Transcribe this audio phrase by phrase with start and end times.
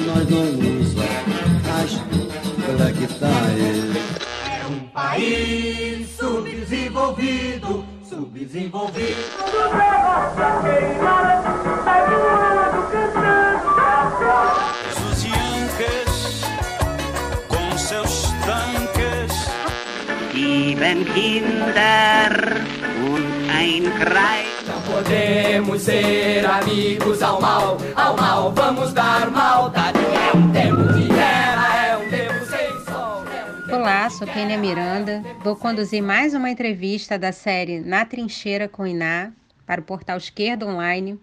[0.00, 0.94] nós vamos
[1.68, 1.92] as
[2.76, 3.96] bractais.
[4.48, 9.22] É um país subdesenvolvido, subdesenvolvido.
[9.36, 11.26] Tudo negócio queimar,
[11.84, 13.68] sai voando, cantando,
[15.10, 16.12] Os Yankes
[17.48, 18.14] com seus
[18.46, 19.32] tanques.
[20.32, 22.32] Sieben Kinder
[23.06, 23.31] und
[23.62, 24.66] ein Kreis.
[24.66, 29.98] Não podemos ser amigos ao mal, ao mal vamos dar maldade.
[29.98, 33.24] É um tempo de guerra, é um tempo sem sol.
[33.28, 35.22] É um Olá, sou Kênia Miranda.
[35.44, 39.30] Vou conduzir mais uma entrevista da série Na Trincheira com Iná
[39.64, 41.18] para o portal Esquerda Online.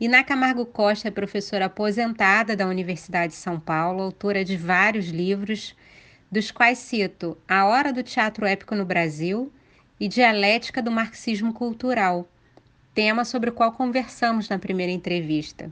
[0.00, 5.74] Iná Camargo Costa é professora aposentada da Universidade de São Paulo, autora de vários livros,
[6.30, 9.52] dos quais cito A Hora do Teatro Épico no Brasil
[10.00, 12.26] e Dialética do Marxismo Cultural,
[12.94, 15.70] tema sobre o qual conversamos na primeira entrevista.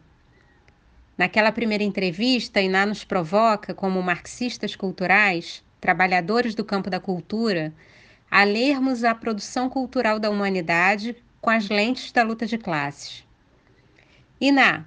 [1.17, 7.73] Naquela primeira entrevista, Iná nos provoca, como marxistas culturais, trabalhadores do campo da cultura,
[8.31, 13.27] a lermos a produção cultural da humanidade com as lentes da luta de classes.
[14.39, 14.85] Iná,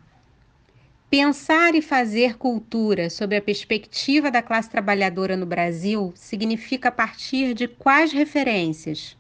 [1.10, 7.68] pensar e fazer cultura sob a perspectiva da classe trabalhadora no Brasil significa partir de
[7.68, 9.20] quais referências?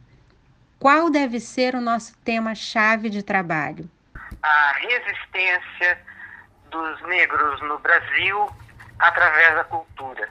[0.81, 3.87] Qual deve ser o nosso tema-chave de trabalho?
[4.41, 6.03] a resistência
[6.71, 8.49] dos negros no Brasil
[8.97, 10.27] através da cultura.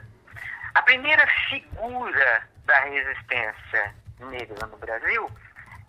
[0.75, 5.31] A primeira figura da resistência negra no Brasil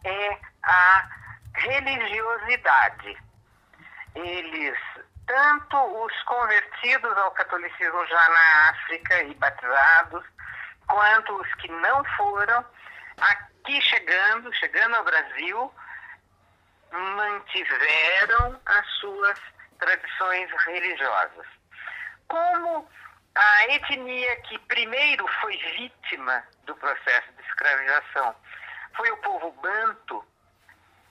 [0.04, 1.08] é a
[1.54, 3.16] religiosidade.
[4.14, 4.78] Eles,
[5.26, 10.24] tanto os convertidos ao catolicismo já na África e batizados,
[10.86, 12.64] quanto os que não foram,
[13.23, 15.73] aqui chegando, chegando ao Brasil,
[16.92, 19.39] mantiveram as suas
[19.78, 21.47] tradições religiosas.
[22.28, 22.89] Como
[23.34, 28.34] a etnia que primeiro foi vítima do processo de escravização
[28.94, 30.25] foi o povo banto,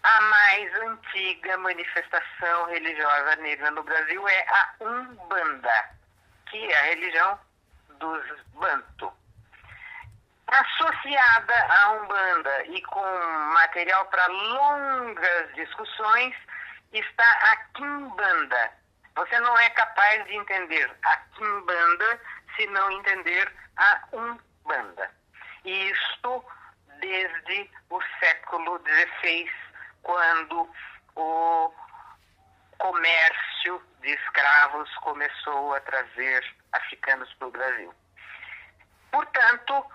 [0.04, 5.90] a mais antiga manifestação religiosa negra no Brasil é a Umbanda,
[6.50, 7.40] que é a religião
[8.00, 8.24] dos
[8.54, 9.21] banto.
[10.52, 13.02] Associada à Umbanda e com
[13.54, 16.36] material para longas discussões
[16.92, 18.72] está a Kimbanda.
[19.16, 22.22] Você não é capaz de entender a Kimbanda
[22.56, 25.10] se não entender a Umbanda.
[25.64, 26.46] Isto
[27.00, 29.50] desde o século XVI,
[30.04, 30.70] quando
[31.16, 31.74] o
[32.78, 37.94] comércio de escravos começou a trazer africanos para o Brasil.
[39.12, 39.86] Portanto,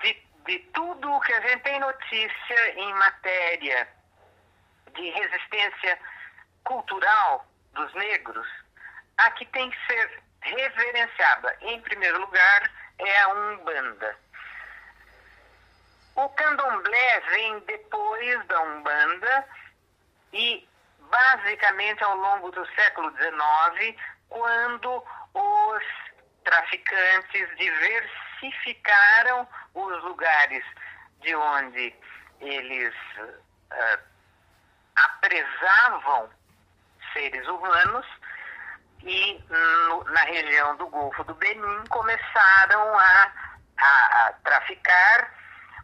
[0.00, 3.88] de, de tudo o que a gente tem notícia em matéria
[4.94, 5.98] de resistência
[6.64, 8.46] cultural dos negros,
[9.18, 14.16] a que tem que ser reverenciada, em primeiro lugar, é a Umbanda.
[16.14, 19.48] O candomblé vem depois da Umbanda
[20.32, 20.66] e,
[20.98, 23.96] basicamente, ao longo do século XIX,
[24.28, 25.04] quando
[25.34, 25.84] os
[26.44, 27.56] traficantes
[28.40, 30.64] diversificaram os lugares
[31.20, 31.94] de onde
[32.40, 33.98] eles uh,
[34.94, 36.28] apresavam
[37.12, 38.06] seres humanos
[39.02, 43.32] e no, na região do Golfo do Benin começaram a,
[43.78, 45.32] a, a traficar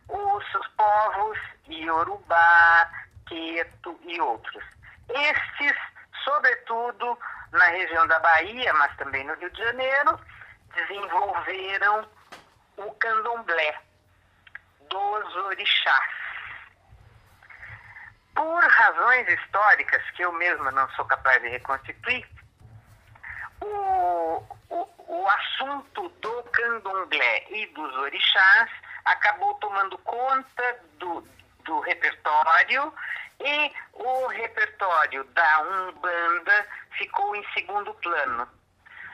[0.08, 1.38] os, os povos
[1.68, 2.90] Iorubá,
[3.26, 4.64] Queto e outros.
[5.08, 5.76] Estes,
[6.24, 7.18] sobretudo
[7.52, 10.18] na região da Bahia, mas também no Rio de Janeiro,
[10.74, 12.08] desenvolveram
[12.76, 13.78] o candomblé
[14.88, 16.22] dos orixás.
[18.34, 22.26] Por razões históricas que eu mesma não sou capaz de reconstituir,
[23.60, 28.70] o, o, o assunto do candomblé e dos orixás
[29.04, 31.26] acabou tomando conta do,
[31.64, 32.92] do repertório
[33.40, 36.66] e o repertório da Umbanda
[36.96, 38.48] ficou em segundo plano.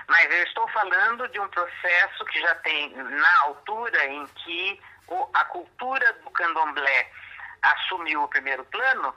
[0.09, 5.29] Mas eu estou falando de um processo que já tem na altura em que o,
[5.35, 7.11] a cultura do candomblé
[7.63, 9.15] assumiu o primeiro plano,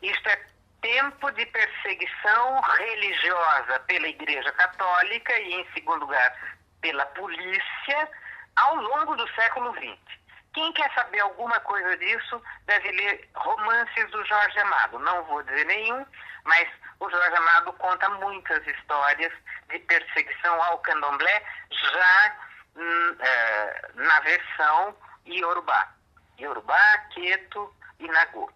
[0.00, 0.46] isto é
[0.80, 8.08] tempo de perseguição religiosa pela Igreja Católica e, em segundo lugar, pela polícia
[8.56, 10.17] ao longo do século XX.
[10.58, 14.98] Quem quer saber alguma coisa disso deve ler romances do Jorge Amado.
[14.98, 16.04] Não vou dizer nenhum,
[16.42, 16.68] mas
[16.98, 19.32] o Jorge Amado conta muitas histórias
[19.68, 22.36] de perseguição ao candomblé já
[22.74, 24.96] hum, é, na versão
[25.26, 25.94] Iorubá.
[26.40, 28.50] Iorubá, Queto e Nagô.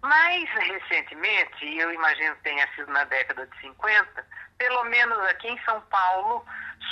[0.00, 4.26] Mais recentemente, eu imagino que tenha sido na década de 50,
[4.56, 6.46] pelo menos aqui em São Paulo,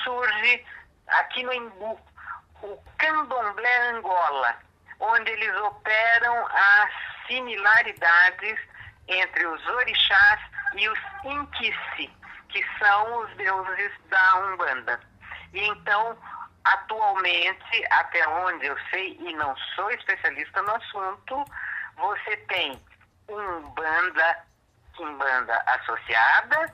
[0.04, 0.66] surge
[1.06, 1.98] aqui no Embu
[2.62, 4.56] o Candomblé Angola,
[4.98, 6.90] onde eles operam as
[7.26, 8.58] similaridades
[9.08, 10.40] entre os orixás
[10.74, 12.10] e os Inquice,
[12.48, 15.00] que são os deuses da Umbanda.
[15.52, 16.16] E então,
[16.64, 21.44] atualmente, até onde eu sei, e não sou especialista no assunto,
[21.96, 22.80] você tem
[23.28, 24.44] Umbanda,
[24.94, 26.72] Kimbanda associada,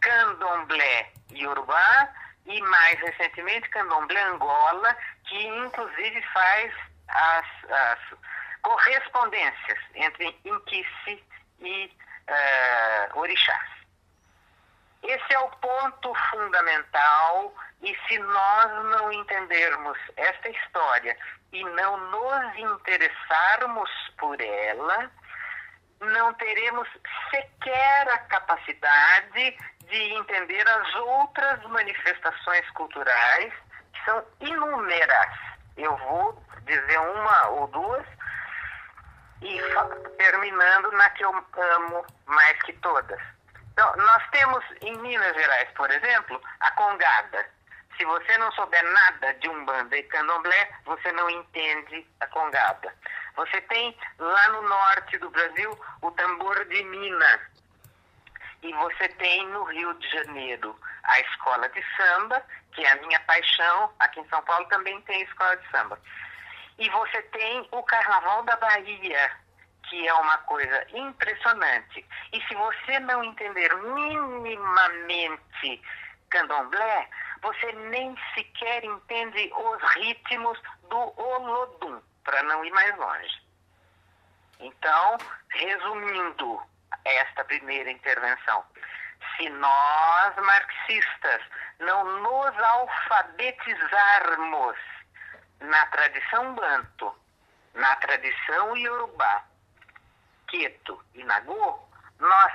[0.00, 2.08] Candomblé Yorubá
[2.48, 6.74] e mais recentemente Candomblé Angola, que inclusive faz
[7.08, 7.98] as, as
[8.62, 11.24] correspondências entre Inquice
[11.60, 11.92] e
[12.28, 13.68] uh, Orixás.
[15.02, 21.16] Esse é o ponto fundamental e se nós não entendermos esta história
[21.52, 25.10] e não nos interessarmos por ela,
[26.00, 26.88] não teremos
[27.30, 29.56] sequer a capacidade
[29.88, 33.52] de entender as outras manifestações culturais,
[33.92, 35.30] que são inúmeras.
[35.76, 38.06] Eu vou dizer uma ou duas,
[39.42, 39.60] e
[40.16, 41.32] terminando na que eu
[41.76, 43.20] amo mais que todas.
[43.72, 47.46] Então, nós temos em Minas Gerais, por exemplo, a Congada.
[47.96, 52.92] Se você não souber nada de Umbanda e Candomblé, você não entende a Congada.
[53.36, 57.40] Você tem lá no norte do Brasil o tambor de Minas.
[58.62, 63.20] E você tem no Rio de Janeiro a escola de samba, que é a minha
[63.20, 63.92] paixão.
[64.00, 65.98] Aqui em São Paulo também tem escola de samba.
[66.78, 69.30] E você tem o Carnaval da Bahia,
[69.88, 72.04] que é uma coisa impressionante.
[72.32, 75.82] E se você não entender minimamente
[76.30, 77.08] candomblé,
[77.42, 80.58] você nem sequer entende os ritmos
[80.88, 83.42] do Olodum, para não ir mais longe.
[84.60, 85.18] Então,
[85.50, 86.60] resumindo
[87.04, 88.64] esta primeira intervenção,
[89.36, 91.42] se nós marxistas
[91.80, 94.76] não nos alfabetizarmos
[95.60, 97.12] na tradição banto,
[97.74, 99.42] na tradição iorubá,
[100.48, 101.80] queto e nagô,
[102.18, 102.52] nós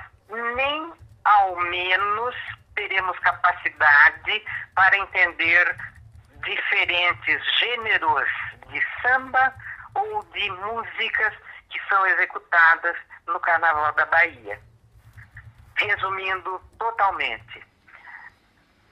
[0.56, 0.92] nem
[1.24, 2.34] ao menos
[2.74, 4.44] teremos capacidade
[4.74, 5.76] para entender
[6.44, 8.28] diferentes gêneros
[8.68, 9.54] de samba
[9.94, 11.32] ou de músicas
[11.70, 14.60] que são executadas no Carnaval da Bahia.
[15.76, 17.64] Resumindo totalmente,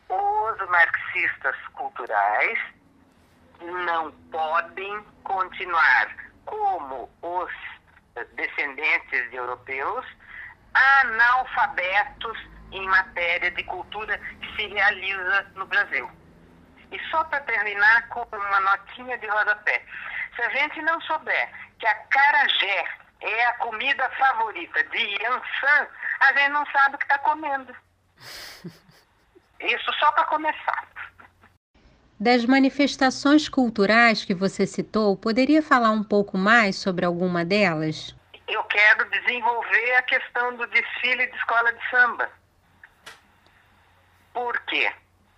[0.08, 2.58] os marxistas culturais
[3.61, 6.14] não podem continuar
[6.44, 7.52] como os
[8.34, 10.05] descendentes de europeus
[10.75, 12.38] analfabetos
[12.73, 16.11] em matéria de cultura que se realiza no Brasil.
[16.90, 19.82] E só para terminar com uma notinha de rodapé.
[20.34, 22.84] Se a gente não souber que a carajé
[23.22, 25.86] é a comida favorita de Yansan,
[26.20, 27.74] a gente não sabe o que está comendo.
[29.60, 30.88] Isso só para começar.
[32.19, 38.14] Das manifestações culturais que você citou, poderia falar um pouco mais sobre alguma delas?
[38.46, 42.30] Eu quero desenvolver a questão do desfile de escola de samba.
[44.32, 44.92] Por quê?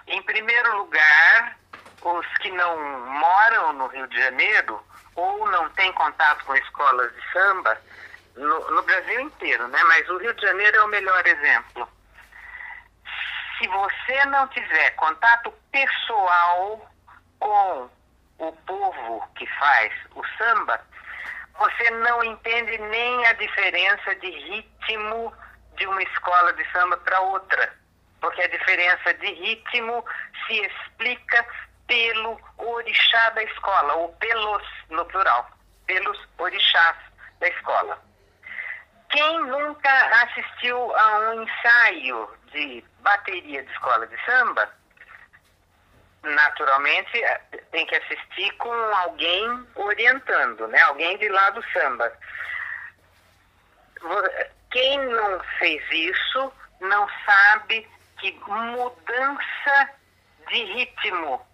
[0.07, 1.57] Em primeiro lugar,
[2.03, 2.79] os que não
[3.19, 4.83] moram no Rio de Janeiro
[5.17, 7.81] ou não têm contato com escolas de samba,
[8.37, 9.83] no, no Brasil inteiro, né?
[9.85, 11.89] mas o Rio de Janeiro é o melhor exemplo
[13.59, 16.91] se você não tiver contato pessoal
[17.39, 17.91] com
[18.39, 20.81] o povo que faz o samba,
[21.59, 25.33] você não entende nem a diferença de ritmo
[25.77, 27.73] de uma escola de samba para outra.
[28.21, 30.05] Porque a diferença de ritmo
[30.47, 31.47] se explica
[31.87, 35.49] pelo orixá da escola, ou pelos, no plural,
[35.87, 36.97] pelos orixás
[37.41, 37.99] da escola.
[39.11, 44.69] Quem nunca assistiu a um ensaio de bateria de escola de samba,
[46.23, 47.23] naturalmente
[47.71, 50.81] tem que assistir com alguém orientando, né?
[50.83, 52.13] Alguém de lá do samba.
[54.71, 57.89] Quem não fez isso não sabe
[58.19, 59.91] que mudança
[60.49, 61.47] de ritmo,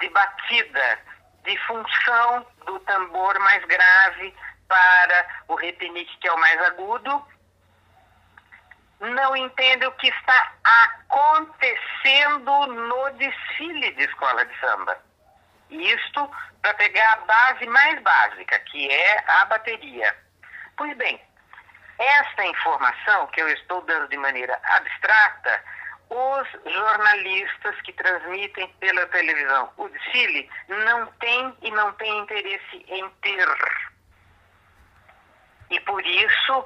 [0.00, 0.98] de batida,
[1.44, 4.34] de função do tambor mais grave
[4.68, 7.26] para o repinique que é o mais agudo,
[9.00, 14.98] não entende o que está acontecendo no desfile de escola de samba.
[15.70, 16.30] Isto
[16.62, 20.16] para pegar a base mais básica, que é a bateria.
[20.76, 21.20] Pois bem,
[21.98, 25.62] esta informação que eu estou dando de maneira abstrata,
[26.14, 33.08] os jornalistas que transmitem pela televisão o desfile não têm e não têm interesse em
[33.20, 33.48] ter.
[35.70, 36.64] E por isso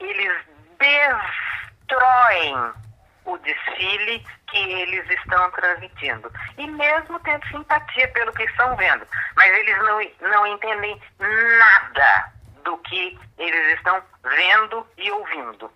[0.00, 0.32] eles
[0.78, 2.72] destroem
[3.26, 6.32] o desfile que eles estão transmitindo.
[6.56, 9.06] E mesmo tendo simpatia pelo que estão vendo.
[9.36, 12.32] Mas eles não, não entendem nada
[12.64, 15.70] do que eles estão vendo e ouvindo.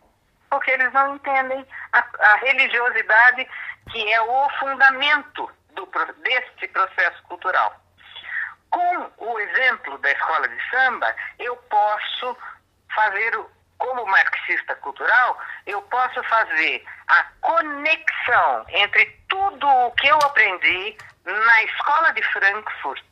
[0.50, 3.48] Porque eles não entendem a, a religiosidade
[3.90, 5.88] que é o fundamento do,
[6.22, 7.74] deste processo cultural.
[8.70, 12.36] Com o exemplo da escola de samba, eu posso
[12.94, 13.32] fazer,
[13.78, 21.62] como marxista cultural, eu posso fazer a conexão entre tudo o que eu aprendi na
[21.64, 23.04] escola de Frankfurt,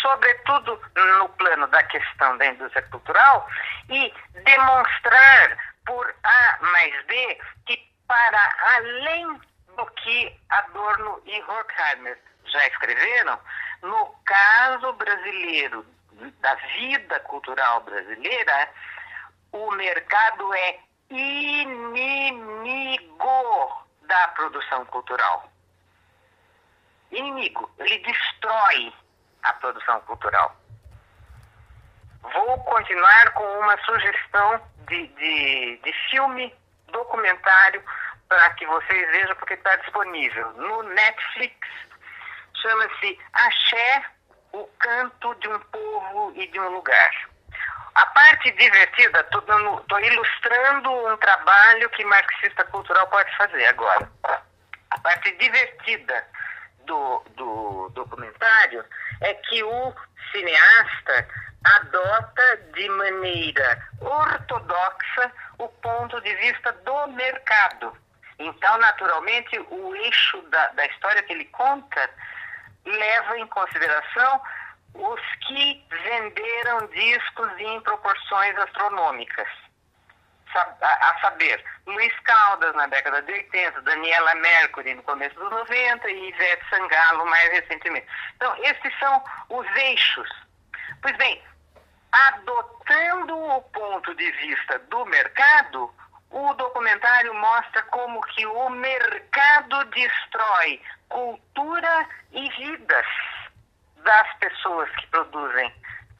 [0.00, 0.80] sobretudo
[1.18, 3.48] no plano da questão da indústria cultural,
[3.88, 4.12] e
[4.44, 9.40] demonstrar por A mais B que para além
[9.76, 13.38] do que Adorno e Horkheimer já escreveram,
[13.82, 15.86] no caso brasileiro,
[16.40, 18.68] da vida cultural brasileira,
[19.52, 20.78] o mercado é
[21.10, 22.52] inimigo
[24.02, 25.50] da produção cultural.
[27.10, 27.70] Inimigo.
[27.78, 28.92] Ele destrói
[29.42, 30.56] a produção cultural.
[32.22, 36.54] Vou continuar com uma sugestão de, de, de filme
[36.92, 37.82] documentário
[38.28, 41.68] para que vocês vejam, porque está disponível no Netflix.
[42.54, 44.04] Chama-se Axé,
[44.52, 47.10] o canto de um povo e de um lugar.
[47.94, 54.10] A parte divertida, estou ilustrando um trabalho que marxista cultural pode fazer agora.
[54.90, 56.26] A parte divertida
[56.86, 58.84] do, do documentário
[59.20, 59.94] é que o
[60.32, 61.28] cineasta
[61.64, 67.96] adota de maneira ortodoxa o ponto de vista do mercado.
[68.38, 72.10] Então, naturalmente, o eixo da, da história que ele conta
[72.84, 74.40] leva em consideração
[74.94, 79.48] os que venderam discos em proporções astronômicas.
[80.54, 86.28] A, saber, Luiz Caldas na década de 80, Daniela Mercury no começo dos 90 e
[86.28, 88.06] Ivete Sangalo mais recentemente.
[88.36, 90.28] Então, esses são os eixos.
[91.00, 91.42] Pois bem,
[92.12, 95.92] adotando o ponto de vista do mercado,
[96.30, 103.06] o documentário mostra como que o mercado destrói cultura e vidas
[103.96, 105.72] das pessoas que produzem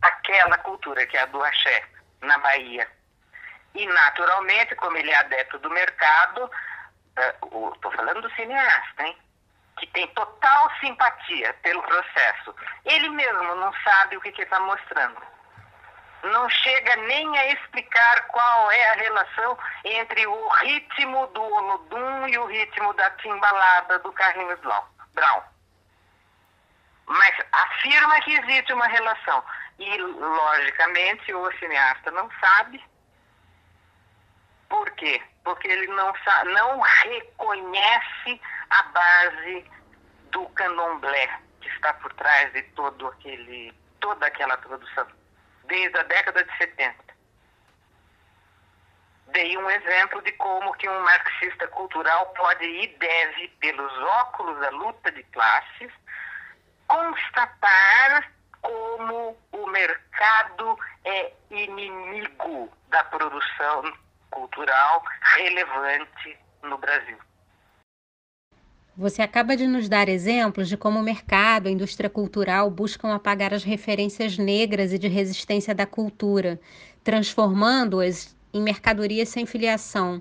[0.03, 1.85] aquela cultura que é a do axé
[2.21, 2.89] na Bahia.
[3.75, 6.51] E naturalmente, como ele é adepto do mercado,
[7.17, 9.17] estou uh, falando do cineasta, hein?
[9.79, 12.55] que tem total simpatia pelo processo.
[12.85, 15.21] Ele mesmo não sabe o que está mostrando.
[16.25, 22.39] Não chega nem a explicar qual é a relação entre o ritmo do Olodum e
[22.39, 24.61] o ritmo da timbalada do Carlinhos
[25.15, 25.43] Brown
[27.07, 29.45] mas afirma que existe uma relação.
[29.79, 32.83] E, logicamente, o cineasta não sabe.
[34.73, 35.21] Por quê?
[35.45, 36.15] Porque ele não,
[36.47, 39.71] não reconhece a base
[40.31, 41.29] do candomblé
[41.61, 45.07] que está por trás de todo aquele, toda aquela produção,
[45.65, 46.97] desde a década de 70.
[49.27, 54.71] Dei um exemplo de como que um marxista cultural pode e deve, pelos óculos da
[54.71, 55.93] luta de classes,
[56.87, 63.93] constatar como o mercado é inimigo da produção
[64.33, 65.03] cultural
[65.37, 67.17] relevante no Brasil.
[68.97, 73.55] Você acaba de nos dar exemplos de como o mercado, a indústria cultural buscam apagar
[73.55, 76.61] as referências negras e de resistência da cultura,
[77.05, 80.21] transformando-as em mercadorias sem filiação.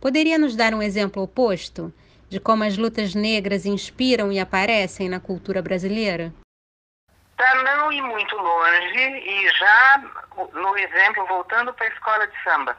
[0.00, 1.92] Poderia nos dar um exemplo oposto?
[2.30, 6.32] de como as lutas negras inspiram e aparecem na cultura brasileira?
[7.36, 10.02] Para não ir muito longe, e já
[10.54, 12.76] no exemplo, voltando para a escola de samba,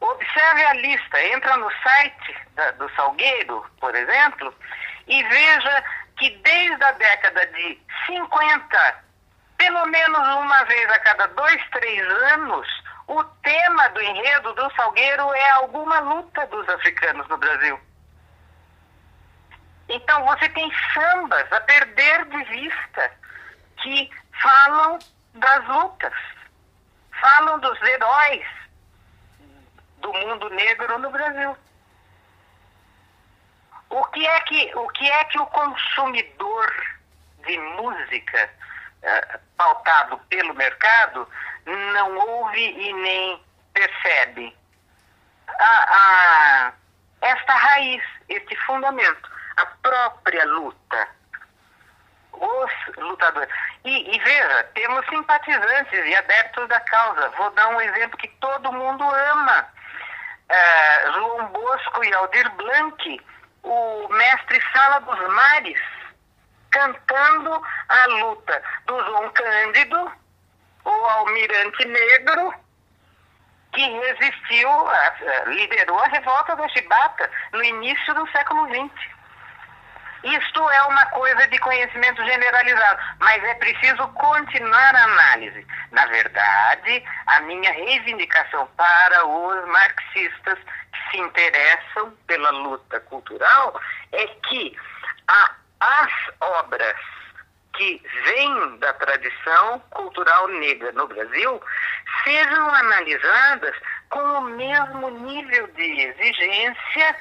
[0.00, 4.54] observe a lista, entra no site da, do Salgueiro, por exemplo,
[5.06, 5.84] e veja
[6.18, 9.04] que desde a década de 50,
[9.58, 12.66] pelo menos uma vez a cada dois, três anos,
[13.06, 17.78] o tema do enredo do Salgueiro é alguma luta dos africanos no Brasil.
[19.88, 23.10] Então você tem sambas a perder de vista
[23.82, 24.10] que
[24.42, 24.98] falam
[25.34, 26.14] das lutas,
[27.20, 28.44] falam dos heróis
[30.06, 31.56] do mundo negro no Brasil.
[33.90, 36.96] O que é que o, que é que o consumidor
[37.44, 38.50] de música
[39.02, 41.28] uh, pautado pelo mercado
[41.66, 43.42] não ouve e nem
[43.74, 44.56] percebe?
[45.58, 46.72] A, a,
[47.22, 51.08] esta raiz, este fundamento a própria luta.
[52.32, 53.48] Os lutadores.
[53.84, 57.30] E, e, veja, temos simpatizantes e adeptos da causa.
[57.30, 59.75] Vou dar um exemplo que todo mundo ama.
[60.50, 63.20] Uh, João Bosco e Aldir Blanc,
[63.62, 65.80] o mestre Sala dos Mares,
[66.70, 70.12] cantando a luta do João Cândido,
[70.84, 72.54] o almirante negro,
[73.72, 74.68] que resistiu,
[75.46, 79.15] liderou a revolta da Chibata no início do século XX.
[80.26, 85.64] Isto é uma coisa de conhecimento generalizado, mas é preciso continuar a análise.
[85.92, 90.58] Na verdade, a minha reivindicação para os marxistas
[90.92, 93.80] que se interessam pela luta cultural
[94.10, 94.76] é que
[95.28, 96.96] a, as obras
[97.76, 101.62] que vêm da tradição cultural negra no Brasil
[102.24, 103.76] sejam analisadas
[104.08, 107.16] com o mesmo nível de exigência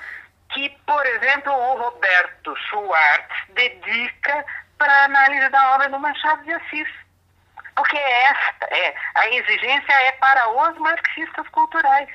[0.55, 4.45] que, por exemplo, o Roberto Schwartz dedica
[4.77, 6.87] para a análise da obra do Machado de Assis.
[7.75, 12.09] Porque esta é, a exigência é para os marxistas culturais.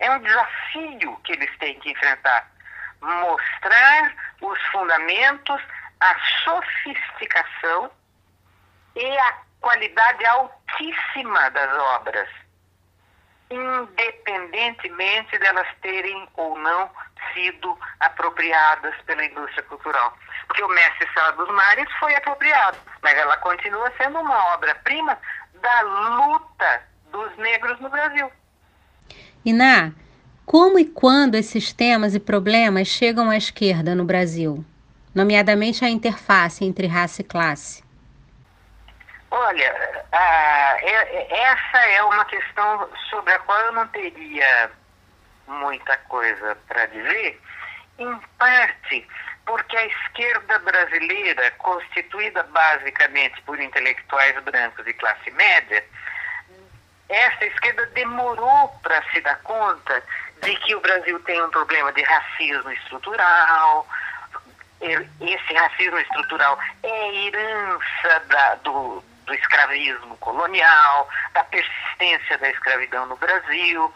[0.00, 2.50] É um desafio que eles têm que enfrentar.
[3.02, 5.60] Mostrar os fundamentos,
[6.00, 7.90] a sofisticação
[8.96, 12.28] e a qualidade altíssima das obras,
[13.50, 16.90] independentemente delas terem ou não
[17.32, 20.16] sido apropriadas pela indústria cultural.
[20.46, 25.18] Porque o Mestre Sala dos Mares foi apropriado, mas ela continua sendo uma obra-prima
[25.60, 28.30] da luta dos negros no Brasil.
[29.44, 29.92] Iná,
[30.46, 34.64] como e quando esses temas e problemas chegam à esquerda no Brasil,
[35.14, 37.83] nomeadamente a interface entre raça e classe?
[39.36, 40.04] Olha,
[41.28, 44.70] essa é uma questão sobre a qual eu não teria
[45.48, 47.42] muita coisa para dizer,
[47.98, 49.08] em parte
[49.44, 55.84] porque a esquerda brasileira, constituída basicamente por intelectuais brancos de classe média,
[57.08, 60.00] essa esquerda demorou para se dar conta
[60.42, 63.84] de que o Brasil tem um problema de racismo estrutural.
[64.80, 73.16] Esse racismo estrutural é herança da, do, do escravismo colonial, da persistência da escravidão no
[73.16, 73.92] Brasil.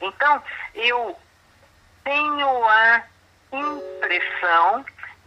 [0.00, 0.42] Então,
[0.74, 1.18] eu
[2.04, 3.02] tenho a
[3.52, 4.84] impressão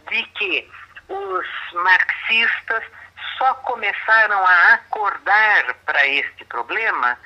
[0.08, 0.70] de que
[1.08, 2.84] os marxistas
[3.38, 7.18] só começaram a acordar para este problema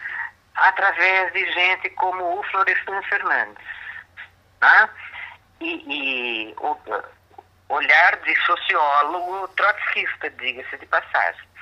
[0.55, 3.65] através de gente como o Florestan Fernandes.
[4.61, 4.89] Né?
[5.61, 6.77] E, e o,
[7.69, 11.54] olhar de sociólogo trotskista, diga-se de passagem.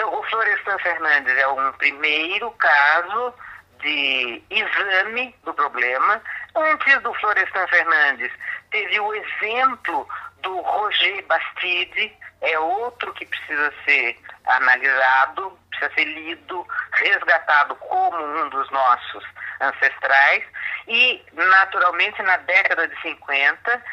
[0.00, 3.34] Então, o Florestan Fernandes é um primeiro caso
[3.80, 6.22] de exame do problema.
[6.56, 8.32] Antes do Florestan Fernandes,
[8.70, 10.08] teve o exemplo
[10.38, 18.48] do Roger Bastide, é outro que precisa ser analisado, precisa ser lido, resgatado como um
[18.48, 19.22] dos nossos
[19.60, 20.42] ancestrais.
[20.88, 23.84] E, naturalmente, na década de 50,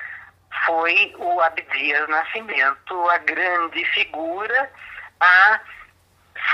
[0.65, 4.71] foi o Abdias Nascimento, a grande figura
[5.19, 5.59] a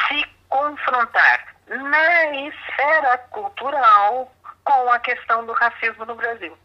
[0.08, 4.32] se confrontar na esfera cultural
[4.63, 6.58] com a questão do racismo no Brasil.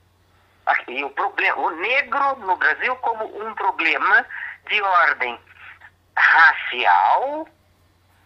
[0.66, 4.26] Aqui, o, problema, o negro no Brasil como um problema
[4.68, 5.38] de ordem
[6.16, 7.48] racial,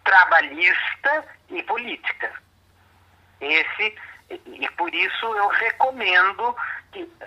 [0.04, 2.32] trabalhista e política.
[3.40, 3.96] Esse,
[4.30, 6.56] e por isso eu recomendo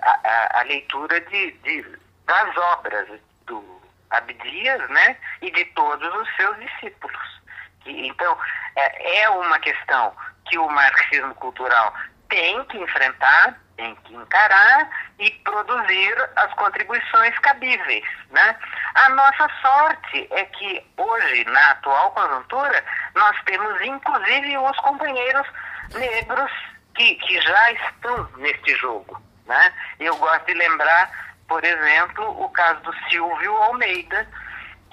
[0.01, 1.85] a, a, a leitura de, de,
[2.25, 7.41] das obras do Abdias né, e de todos os seus discípulos.
[7.85, 8.37] Então,
[8.75, 10.13] é, é uma questão
[10.45, 11.93] que o marxismo cultural
[12.29, 18.05] tem que enfrentar, tem que encarar e produzir as contribuições cabíveis.
[18.31, 18.55] Né?
[18.95, 22.83] A nossa sorte é que hoje, na atual conjuntura,
[23.15, 25.47] nós temos inclusive os companheiros
[25.93, 26.51] negros
[26.95, 29.21] que, que já estão neste jogo.
[29.45, 29.73] Né?
[29.99, 31.09] Eu gosto de lembrar,
[31.47, 34.27] por exemplo, o caso do Silvio Almeida,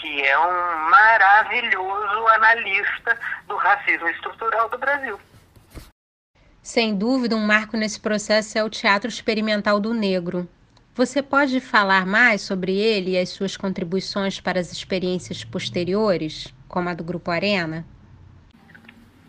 [0.02, 5.18] que é um maravilhoso analista do racismo estrutural do Brasil.
[6.60, 10.48] Sem dúvida, um marco nesse processo é o Teatro Experimental do Negro.
[10.94, 16.88] Você pode falar mais sobre ele e as suas contribuições para as experiências posteriores, como
[16.88, 17.86] a do Grupo Arena?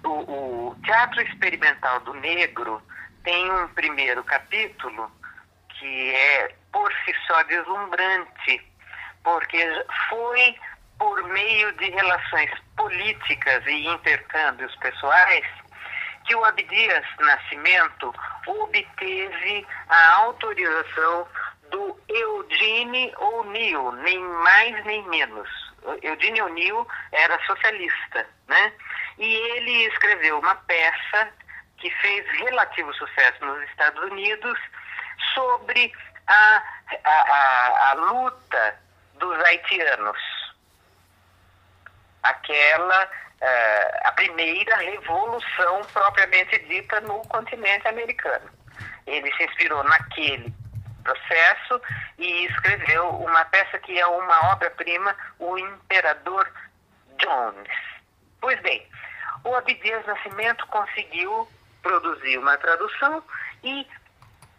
[0.04, 2.82] O, o Teatro Experimental do Negro
[3.24, 5.10] tem um primeiro capítulo
[5.80, 8.73] que é, por si só, deslumbrante
[9.24, 10.56] porque foi
[11.00, 15.46] por meio de relações políticas e intercâmbios pessoais
[16.26, 18.14] que o Abdias Nascimento
[18.48, 21.28] obteve a autorização
[21.70, 25.50] do Eugene O'Neill, nem mais nem menos.
[26.02, 28.72] Eugene O'Neill era socialista, né?
[29.18, 31.30] E ele escreveu uma peça
[31.78, 34.58] que fez relativo sucesso nos Estados Unidos
[35.34, 35.92] sobre
[36.28, 36.64] a,
[37.04, 38.83] a, a, a luta
[39.24, 40.18] dos haitianos.
[42.22, 48.50] Aquela, uh, a primeira revolução propriamente dita no continente americano.
[49.06, 50.54] Ele se inspirou naquele
[51.04, 51.82] processo
[52.18, 56.50] e escreveu uma peça que é uma obra-prima, O Imperador
[57.18, 57.70] Jones.
[58.40, 58.88] Pois bem,
[59.44, 61.48] o Abdias Nascimento conseguiu
[61.82, 63.22] produzir uma tradução
[63.62, 63.86] e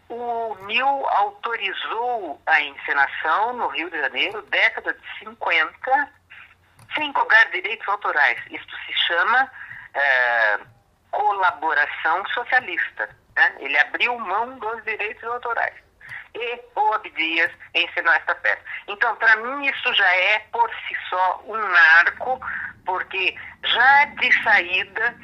[0.09, 6.13] o Nil autorizou a encenação no Rio de Janeiro, década de 50,
[6.95, 8.39] sem cobrar direitos autorais.
[8.51, 9.51] Isto se chama
[9.95, 10.61] é,
[11.11, 13.09] colaboração socialista.
[13.37, 13.55] Né?
[13.61, 15.75] Ele abriu mão dos direitos autorais.
[16.35, 18.63] E o Abdias ensinou esta peça.
[18.89, 22.41] Então, para mim, isso já é por si só um marco,
[22.85, 25.17] porque já de saída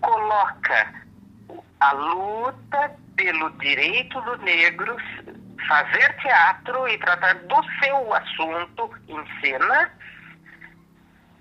[0.00, 0.94] coloca
[1.80, 4.96] a luta pelo direito do negro
[5.68, 9.92] fazer teatro e tratar do seu assunto em cena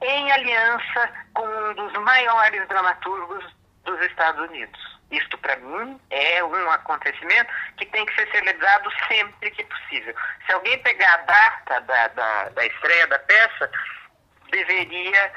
[0.03, 3.43] em aliança com um dos maiores dramaturgos
[3.83, 4.99] dos Estados Unidos.
[5.09, 10.15] Isto, para mim, é um acontecimento que tem que ser celebrado sempre que possível.
[10.45, 13.71] Se alguém pegar a data da, da, da estreia da peça,
[14.51, 15.31] deveria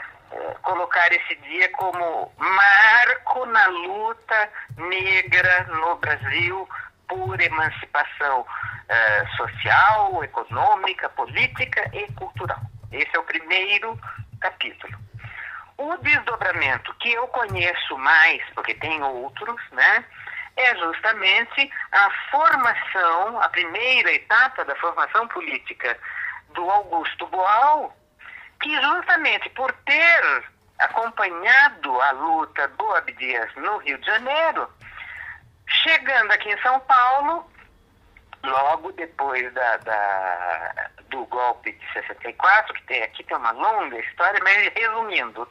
[0.63, 6.69] colocar esse dia como marco na luta negra no Brasil
[7.09, 8.47] por emancipação
[8.89, 12.61] eh, social, econômica, política e cultural.
[12.91, 13.99] Esse é o primeiro
[14.41, 14.97] capítulo.
[15.77, 20.05] O desdobramento que eu conheço mais, porque tem outros, né?
[20.57, 25.99] É justamente a formação, a primeira etapa da formação política
[26.51, 27.93] do Augusto Boal,
[28.61, 30.45] que justamente por ter
[30.79, 34.69] acompanhado a luta do Abdias no Rio de Janeiro,
[35.69, 37.49] chegando aqui em São Paulo,
[38.43, 44.41] logo depois da, da, do golpe de 64, que tem, aqui tem uma longa história,
[44.43, 45.49] mas resumindo,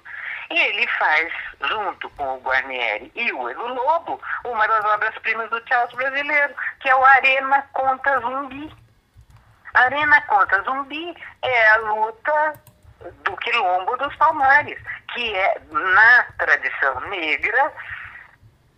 [0.50, 5.96] ele faz, junto com o Guarnieri e o Elo Lobo, uma das obras-primas do teatro
[5.98, 8.72] brasileiro, que é o Arena contra Zumbi.
[9.74, 12.63] Arena contra Zumbi é a luta
[13.24, 14.80] do quilombo dos Palmares,
[15.14, 17.72] que é, na tradição negra,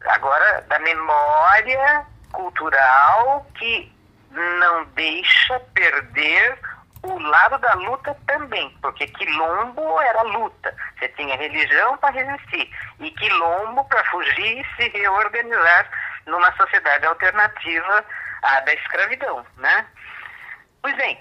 [0.06, 3.92] agora da memória cultural que
[4.32, 6.60] não deixa perder
[7.04, 10.76] o lado da luta também, porque quilombo era luta.
[10.98, 15.90] Você tinha religião para resistir e quilombo para fugir e se reorganizar
[16.26, 18.04] numa sociedade alternativa
[18.42, 19.86] à da escravidão, né?
[20.82, 21.20] Pois bem,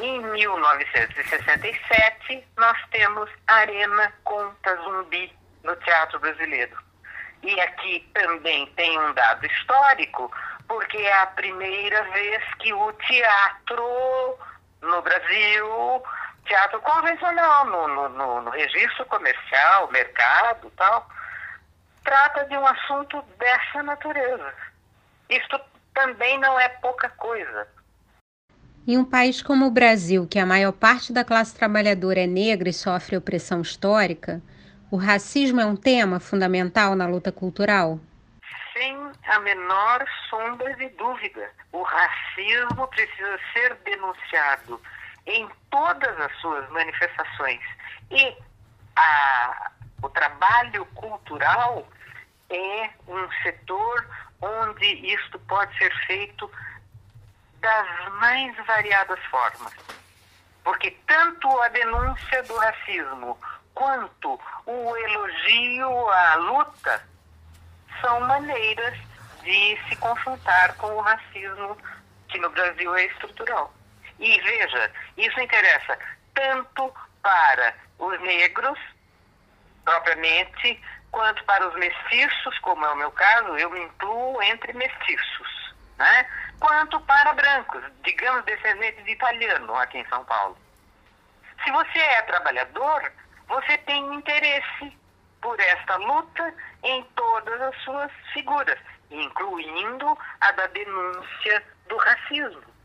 [0.00, 5.32] em 1967 nós temos Arena contra Zumbi
[5.62, 6.76] no teatro brasileiro.
[7.42, 10.30] E aqui também tem um dado histórico,
[10.66, 14.38] porque é a primeira vez que o teatro
[14.82, 16.02] no Brasil,
[16.44, 21.08] teatro convencional, no, no, no, no registro comercial, mercado tal,
[22.04, 24.52] trata de um assunto dessa natureza.
[25.28, 25.60] Isto
[25.94, 27.68] também não é pouca coisa.
[28.88, 32.68] Em um país como o Brasil, que a maior parte da classe trabalhadora é negra
[32.68, 34.40] e sofre opressão histórica,
[34.92, 37.98] o racismo é um tema fundamental na luta cultural?
[38.72, 38.96] Sem
[39.26, 41.50] a menor sombra de dúvida.
[41.72, 44.80] O racismo precisa ser denunciado
[45.26, 47.60] em todas as suas manifestações.
[48.12, 48.36] E
[48.94, 51.88] a, o trabalho cultural
[52.50, 54.06] é um setor
[54.40, 56.48] onde isto pode ser feito
[57.66, 59.72] das mais variadas formas.
[60.62, 63.38] Porque tanto a denúncia do racismo
[63.74, 67.02] quanto o elogio à luta
[68.00, 68.96] são maneiras
[69.42, 71.76] de se confrontar com o racismo
[72.28, 73.72] que no Brasil é estrutural.
[74.20, 75.98] E veja, isso interessa
[76.34, 78.78] tanto para os negros,
[79.84, 85.74] propriamente, quanto para os mestiços, como é o meu caso, eu me incluo entre mestiços,
[85.98, 86.26] né?
[86.60, 90.56] Quanto para brancos, digamos descendentes de italiano aqui em São Paulo.
[91.64, 93.12] Se você é trabalhador,
[93.48, 94.96] você tem interesse
[95.40, 98.78] por esta luta em todas as suas figuras,
[99.10, 102.75] incluindo a da denúncia do racismo.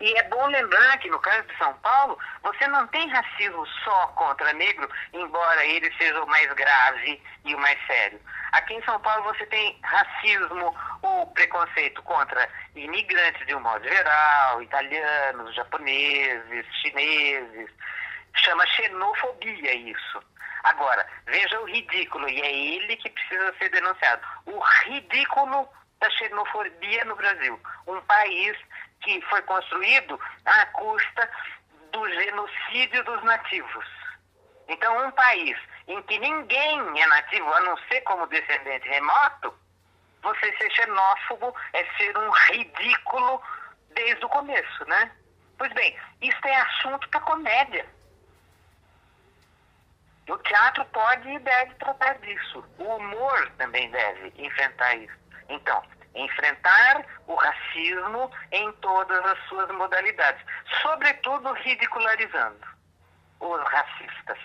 [0.00, 4.06] E é bom lembrar que no caso de São Paulo, você não tem racismo só
[4.08, 8.20] contra negro, embora ele seja o mais grave e o mais sério.
[8.52, 14.62] Aqui em São Paulo você tem racismo ou preconceito contra imigrantes de um modo geral,
[14.62, 17.68] italianos, japoneses, chineses.
[18.36, 20.22] Chama xenofobia isso.
[20.62, 24.22] Agora, veja o ridículo, e é ele que precisa ser denunciado.
[24.46, 25.68] O ridículo
[26.00, 27.60] da xenofobia no Brasil.
[27.86, 28.56] Um país
[29.00, 31.30] que foi construído à custa
[31.92, 33.86] do genocídio dos nativos.
[34.68, 39.54] Então, um país em que ninguém é nativo, a não ser como descendente remoto,
[40.22, 43.42] você ser xenófobo é ser um ridículo
[43.94, 45.10] desde o começo, né?
[45.56, 47.86] Pois bem, isso é assunto para comédia.
[50.28, 52.64] O teatro pode e deve tratar disso.
[52.78, 55.16] O humor também deve enfrentar isso.
[55.48, 55.82] Então,
[56.14, 60.42] enfrentar o racismo em todas as suas modalidades,
[60.82, 62.66] sobretudo ridicularizando
[63.40, 64.38] os racistas.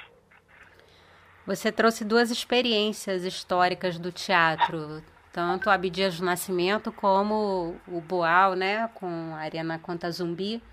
[1.45, 8.89] Você trouxe duas experiências históricas do teatro, tanto Abdias do Nascimento como o Boal, né,
[8.93, 10.63] com a Arena Conta Zumbi.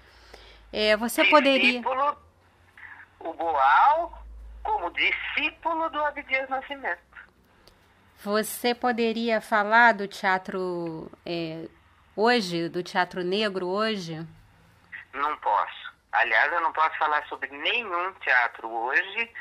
[0.73, 1.83] É, você poderia.
[3.19, 4.21] O Boal
[4.63, 7.10] como discípulo do Abdias Nascimento.
[8.23, 11.67] Você poderia falar do teatro é,
[12.15, 14.27] hoje, do teatro negro hoje?
[15.15, 15.95] Não posso.
[16.13, 19.33] Aliás, eu não posso falar sobre nenhum teatro hoje,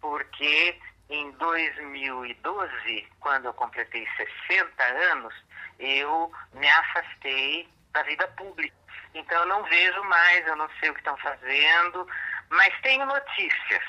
[0.00, 0.78] porque
[1.10, 4.06] em 2012, quando eu completei
[4.46, 5.34] 60 anos,
[5.80, 8.76] eu me afastei da vida pública.
[9.14, 12.06] Então eu não vejo mais, eu não sei o que estão fazendo,
[12.50, 13.82] mas tenho notícias.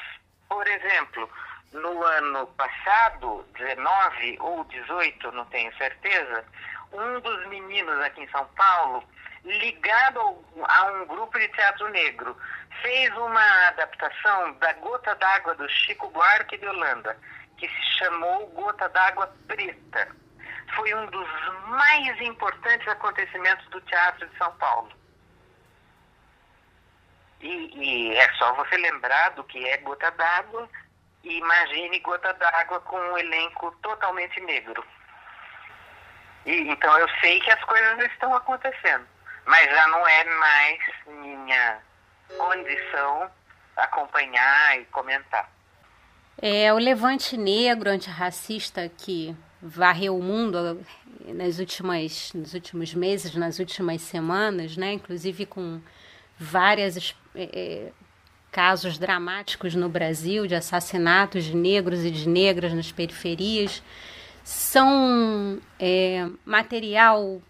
[0.48, 1.30] Por exemplo,
[1.72, 6.46] no ano passado, 19 ou 18, não tenho certeza,
[6.92, 9.04] um dos meninos aqui em São Paulo,
[9.44, 10.20] ligado
[10.68, 12.36] a um grupo de teatro negro,
[12.82, 17.18] fez uma adaptação da Gota d'Água do Chico Buarque de Holanda,
[17.58, 20.08] que se chamou Gota d'Água Preta.
[20.76, 21.28] Foi um dos
[21.68, 24.92] mais importantes acontecimentos do teatro de São Paulo.
[27.42, 30.70] E, e é só você lembrar do que é Gota d'Água
[31.24, 34.84] e imagine Gota d'Água com um elenco totalmente negro.
[36.46, 39.06] E, então eu sei que as coisas estão acontecendo,
[39.46, 41.80] mas já não é mais minha
[42.38, 43.30] condição
[43.76, 45.50] acompanhar e comentar.
[46.42, 50.86] É o levante negro antirracista que varreu o mundo
[51.26, 54.94] nas últimas, nos últimos meses, nas últimas semanas, né?
[54.94, 55.82] Inclusive com
[56.38, 57.92] várias é,
[58.52, 63.84] casos dramáticos no Brasil de assassinatos de negros e de negras nas periferias,
[64.44, 67.42] são é, material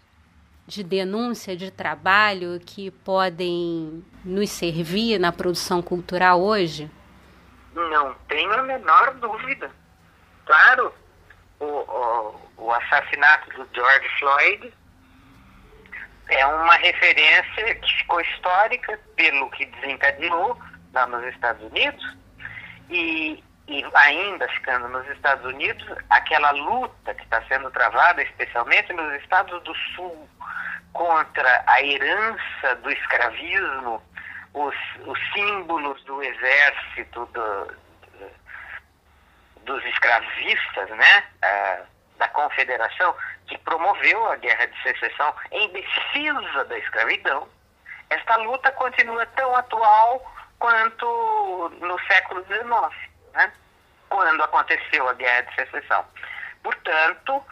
[0.66, 6.90] de denúncia, de trabalho que podem nos servir na produção cultural hoje?
[7.74, 9.70] Não tenho a menor dúvida.
[10.44, 10.92] Claro,
[11.58, 14.72] o, o, o assassinato do George Floyd
[16.28, 20.56] é uma referência que ficou histórica pelo que desencadeou
[20.92, 22.16] lá nos Estados Unidos
[22.88, 29.12] e, e ainda ficando nos Estados Unidos, aquela luta que está sendo travada, especialmente nos
[29.22, 30.28] Estados do Sul,
[30.92, 34.02] contra a herança do escravismo,
[34.54, 34.74] os,
[35.06, 37.76] os símbolos do exército do,
[39.64, 41.86] dos escravistas, né, uh,
[42.18, 43.14] da confederação,
[43.46, 47.48] que promoveu a guerra de secessão em defesa da escravidão,
[48.08, 52.62] esta luta continua tão atual quanto no século XIX,
[53.34, 53.52] né?
[54.08, 56.04] quando aconteceu a guerra de secessão.
[56.62, 57.44] Portanto,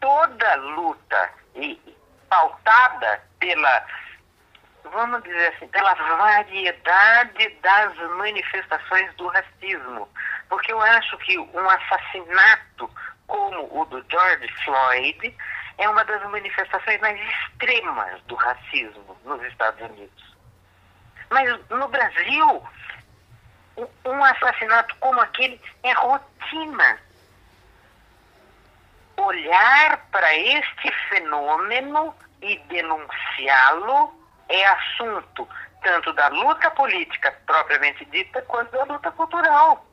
[0.00, 1.80] toda luta e,
[2.28, 3.86] pautada pela,
[4.84, 10.08] vamos dizer assim, pela variedade das manifestações do racismo.
[10.48, 12.90] Porque eu acho que um assassinato
[13.26, 15.36] como o do George Floyd
[15.78, 20.31] é uma das manifestações mais extremas do racismo nos Estados Unidos.
[21.32, 22.62] Mas no Brasil,
[24.04, 26.98] um assassinato como aquele é rotina.
[29.16, 34.12] Olhar para este fenômeno e denunciá-lo
[34.50, 35.48] é assunto
[35.82, 39.86] tanto da luta política propriamente dita quanto da luta cultural.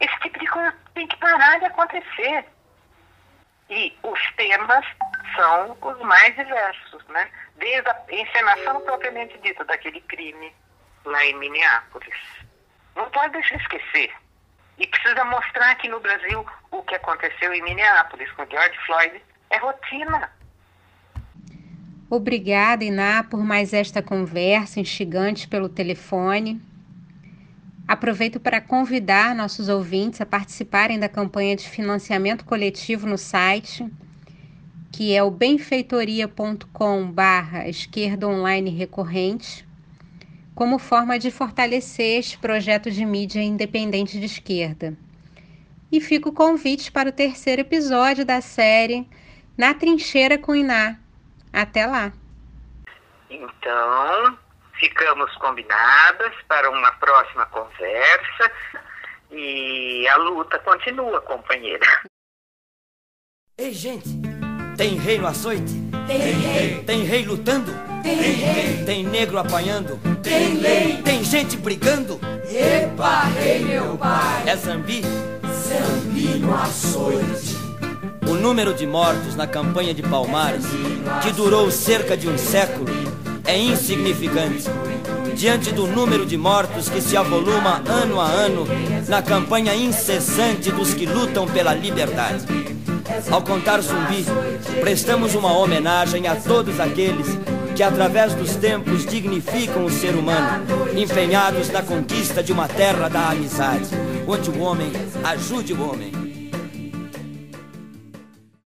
[0.00, 2.46] Esse tipo de coisa tem que parar de acontecer.
[3.70, 4.84] E os temas
[5.36, 7.30] são os mais diversos, né?
[7.54, 10.52] Desde a encenação propriamente dita daquele crime
[11.04, 12.14] lá em Minneapolis.
[12.96, 14.12] Não pode deixar esquecer.
[14.78, 19.58] E precisa mostrar aqui no Brasil o que aconteceu em Minneapolis com George Floyd é
[19.58, 20.30] rotina.
[22.10, 26.60] Obrigada, Iná, por mais esta conversa instigante pelo telefone.
[27.86, 33.86] Aproveito para convidar nossos ouvintes a participarem da campanha de financiamento coletivo no site,
[34.90, 39.66] que é o benfeitoria.com barra esquerda online recorrente,
[40.54, 44.96] como forma de fortalecer este projeto de mídia independente de esquerda.
[45.90, 49.08] E fica o convite para o terceiro episódio da série
[49.56, 50.96] Na Trincheira com Iná.
[51.52, 52.12] Até lá!
[53.30, 54.38] Então,
[54.78, 58.52] ficamos combinadas para uma próxima conversa
[59.30, 61.86] e a luta continua, companheira.
[63.56, 64.08] Ei, gente,
[64.76, 65.72] tem rei no açoite?
[66.06, 66.84] Tem rei.
[66.84, 67.93] Tem rei lutando?
[68.04, 68.82] Tem rei.
[68.84, 69.98] Tem negro apanhando?
[70.22, 72.20] Tem lei, Tem gente brigando?
[72.50, 75.02] epa, rei meu pai, É zambi?
[75.66, 77.56] zambi no açoite.
[78.28, 80.64] O número de mortos na campanha de Palmares,
[81.22, 82.86] que durou cerca de um século,
[83.44, 84.64] é insignificante
[85.34, 88.66] diante do número de mortos que se avoluma ano a ano
[89.08, 92.44] na campanha incessante dos que lutam pela liberdade.
[93.30, 94.24] Ao contar zumbi,
[94.80, 97.26] prestamos uma homenagem a todos aqueles
[97.74, 100.64] que, através dos tempos, dignificam o ser humano,
[100.96, 103.88] empenhados na conquista de uma terra da amizade,
[104.26, 104.90] onde o homem
[105.24, 106.23] ajude o homem.